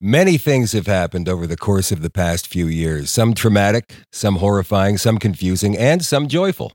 [0.00, 4.36] Many things have happened over the course of the past few years, some traumatic, some
[4.36, 6.72] horrifying, some confusing, and some joyful.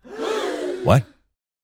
[0.84, 1.06] What?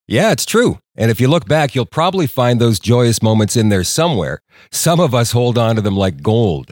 [0.08, 0.80] Yeah, it's true.
[0.96, 4.40] And if you look back, you'll probably find those joyous moments in there somewhere.
[4.72, 6.72] Some of us hold on to them like gold.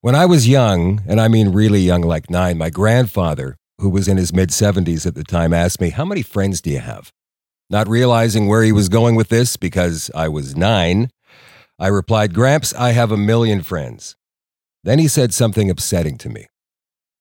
[0.00, 4.08] When I was young, and I mean really young, like nine, my grandfather, who was
[4.08, 7.12] in his mid 70s at the time, asked me, How many friends do you have?
[7.70, 11.10] Not realizing where he was going with this because I was nine,
[11.80, 14.14] I replied, Gramps, I have a million friends.
[14.84, 16.46] Then he said something upsetting to me.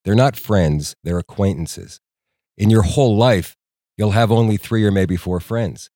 [0.04, 2.02] They're not friends, they're acquaintances.
[2.58, 3.56] In your whole life,
[3.98, 5.90] you'll have only three or maybe four friends.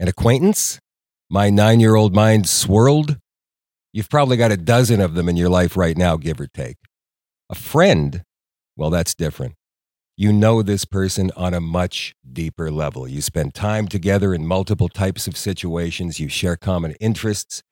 [0.00, 0.80] An acquaintance?
[1.28, 3.18] My nine year old mind swirled.
[3.92, 6.78] You've probably got a dozen of them in your life right now, give or take.
[7.50, 8.22] A friend?
[8.74, 9.54] Well, that's different.
[10.20, 13.06] You know this person on a much deeper level.
[13.06, 16.18] You spend time together in multiple types of situations.
[16.18, 17.62] You share common interests.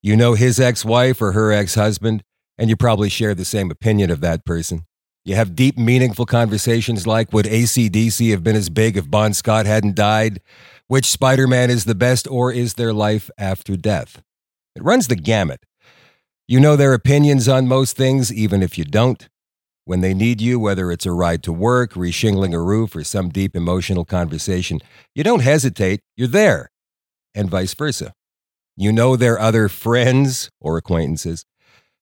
[0.00, 2.24] You know his ex wife or her ex husband,
[2.56, 4.86] and you probably share the same opinion of that person.
[5.26, 9.66] You have deep, meaningful conversations like Would ACDC have been as big if Bon Scott
[9.66, 10.40] hadn't died?
[10.88, 14.22] Which Spider Man is the best, or is there life after death?
[14.74, 15.66] It runs the gamut.
[16.48, 19.28] You know their opinions on most things, even if you don't.
[19.84, 23.30] When they need you, whether it's a ride to work, reshingling a roof, or some
[23.30, 24.80] deep emotional conversation,
[25.14, 26.70] you don't hesitate, you're there,
[27.34, 28.12] and vice versa.
[28.76, 31.44] You know their other friends or acquaintances,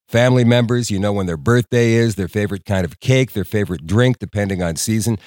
[0.08, 3.86] family members, you know when their birthday is, their favorite kind of cake, their favorite
[3.86, 5.18] drink, depending on season.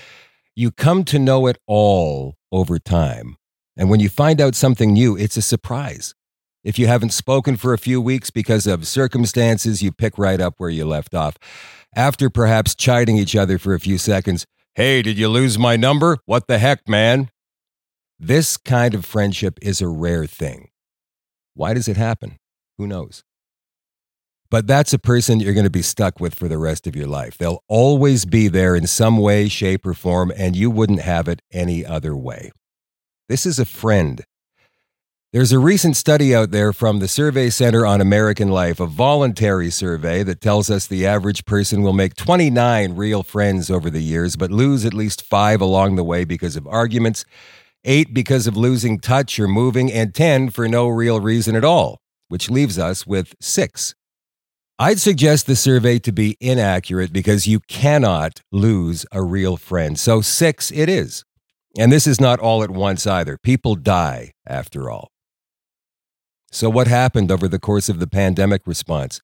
[0.55, 3.37] You come to know it all over time.
[3.75, 6.13] And when you find out something new, it's a surprise.
[6.63, 10.53] If you haven't spoken for a few weeks because of circumstances, you pick right up
[10.57, 11.37] where you left off
[11.95, 14.45] after perhaps chiding each other for a few seconds.
[14.75, 16.17] Hey, did you lose my number?
[16.25, 17.29] What the heck, man?
[18.19, 20.69] This kind of friendship is a rare thing.
[21.53, 22.37] Why does it happen?
[22.77, 23.23] Who knows?
[24.49, 27.07] But that's a person you're going to be stuck with for the rest of your
[27.07, 27.37] life.
[27.37, 31.41] They'll always be there in some way, shape, or form, and you wouldn't have it
[31.51, 32.51] any other way.
[33.29, 34.23] This is a friend
[35.33, 39.71] there's a recent study out there from the Survey Center on American Life, a voluntary
[39.71, 44.35] survey that tells us the average person will make 29 real friends over the years,
[44.35, 47.25] but lose at least five along the way because of arguments,
[47.83, 51.99] eight because of losing touch or moving, and 10 for no real reason at all,
[52.27, 53.95] which leaves us with six.
[54.77, 59.97] I'd suggest the survey to be inaccurate because you cannot lose a real friend.
[59.97, 61.25] So, six it is.
[61.75, 63.39] And this is not all at once either.
[63.41, 65.12] People die, after all.
[66.53, 69.21] So, what happened over the course of the pandemic response?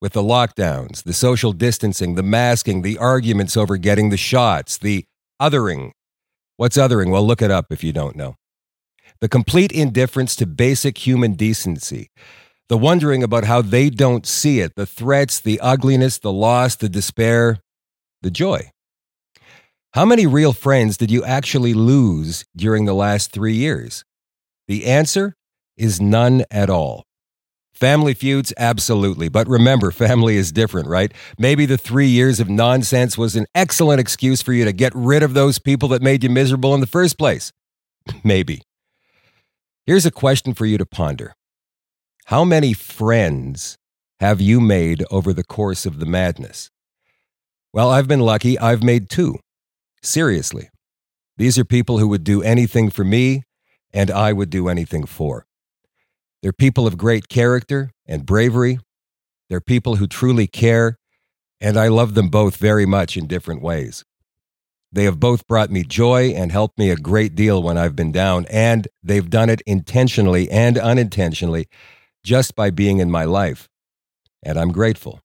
[0.00, 5.04] With the lockdowns, the social distancing, the masking, the arguments over getting the shots, the
[5.40, 5.90] othering.
[6.58, 7.10] What's othering?
[7.10, 8.36] Well, look it up if you don't know.
[9.20, 12.10] The complete indifference to basic human decency,
[12.68, 16.88] the wondering about how they don't see it, the threats, the ugliness, the loss, the
[16.88, 17.58] despair,
[18.20, 18.70] the joy.
[19.94, 24.04] How many real friends did you actually lose during the last three years?
[24.68, 25.34] The answer
[25.76, 27.04] is none at all.
[27.74, 29.28] Family feuds, absolutely.
[29.28, 31.12] But remember, family is different, right?
[31.38, 35.22] Maybe the three years of nonsense was an excellent excuse for you to get rid
[35.22, 37.52] of those people that made you miserable in the first place.
[38.24, 38.62] Maybe.
[39.84, 41.34] Here's a question for you to ponder
[42.26, 43.78] How many friends
[44.20, 46.70] have you made over the course of the madness?
[47.72, 48.58] Well, I've been lucky.
[48.58, 49.40] I've made two.
[50.02, 50.68] Seriously.
[51.36, 53.42] These are people who would do anything for me,
[53.92, 55.46] and I would do anything for.
[56.42, 58.80] They're people of great character and bravery.
[59.48, 60.96] They're people who truly care,
[61.60, 64.04] and I love them both very much in different ways.
[64.90, 68.12] They have both brought me joy and helped me a great deal when I've been
[68.12, 71.68] down, and they've done it intentionally and unintentionally
[72.24, 73.68] just by being in my life.
[74.42, 75.20] And I'm grateful.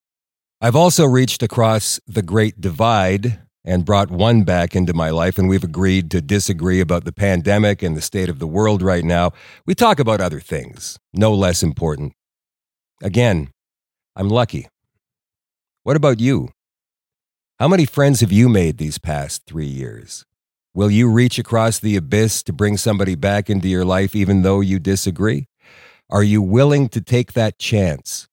[0.62, 5.50] I've also reached across the great divide and brought one back into my life, and
[5.50, 9.34] we've agreed to disagree about the pandemic and the state of the world right now.
[9.66, 12.14] We talk about other things, no less important.
[13.04, 13.50] Again,
[14.16, 14.68] I'm lucky.
[15.84, 16.50] What about you?
[17.60, 20.24] How many friends have you made these past three years?
[20.74, 24.62] Will you reach across the abyss to bring somebody back into your life even though
[24.62, 25.48] you disagree?
[26.10, 28.30] Are you willing to take that chance?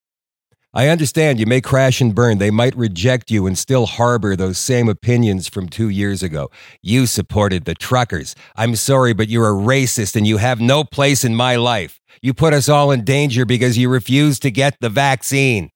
[0.76, 2.38] I understand you may crash and burn.
[2.38, 6.50] They might reject you and still harbor those same opinions from two years ago.
[6.82, 8.34] You supported the truckers.
[8.56, 12.00] I'm sorry, but you're a racist and you have no place in my life.
[12.22, 15.70] You put us all in danger because you refused to get the vaccine.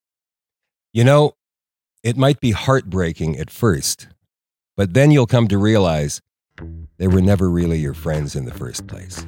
[0.93, 1.35] You know,
[2.03, 4.09] it might be heartbreaking at first,
[4.77, 6.21] but then you'll come to realize
[6.97, 9.25] they were never really your friends in the first place.